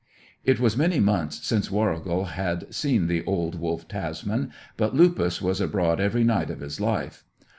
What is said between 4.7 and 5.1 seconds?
but